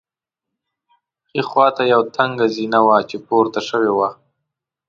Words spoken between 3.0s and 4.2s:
چې پورته شوې وه.